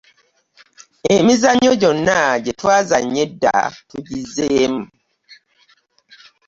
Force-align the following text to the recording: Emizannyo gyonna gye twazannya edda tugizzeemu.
Emizannyo 1.15 1.71
gyonna 1.81 2.19
gye 2.43 2.53
twazannya 2.59 3.19
edda 3.25 3.57
tugizzeemu. 3.89 4.83